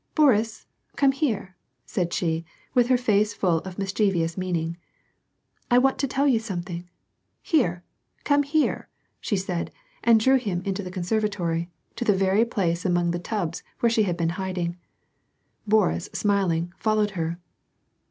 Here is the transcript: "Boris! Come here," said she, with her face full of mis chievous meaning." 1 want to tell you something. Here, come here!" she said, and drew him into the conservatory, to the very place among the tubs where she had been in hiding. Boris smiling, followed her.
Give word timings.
"Boris! 0.15 0.65
Come 0.95 1.11
here," 1.11 1.55
said 1.85 2.11
she, 2.11 2.43
with 2.73 2.87
her 2.87 2.97
face 2.97 3.35
full 3.35 3.59
of 3.59 3.77
mis 3.77 3.93
chievous 3.93 4.35
meaning." 4.35 4.77
1 5.69 5.79
want 5.83 5.99
to 5.99 6.07
tell 6.07 6.25
you 6.27 6.39
something. 6.39 6.89
Here, 7.43 7.83
come 8.23 8.41
here!" 8.41 8.89
she 9.21 9.37
said, 9.37 9.71
and 10.03 10.19
drew 10.19 10.37
him 10.37 10.63
into 10.65 10.81
the 10.81 10.89
conservatory, 10.89 11.69
to 11.97 12.03
the 12.03 12.15
very 12.17 12.45
place 12.45 12.83
among 12.83 13.11
the 13.11 13.19
tubs 13.19 13.61
where 13.79 13.91
she 13.91 14.01
had 14.01 14.17
been 14.17 14.29
in 14.31 14.35
hiding. 14.41 14.75
Boris 15.67 16.09
smiling, 16.13 16.73
followed 16.79 17.11
her. 17.11 17.37